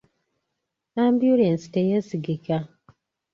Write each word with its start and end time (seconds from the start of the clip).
Ambyulensi 1.03 1.67
teyeesigika. 1.73 2.57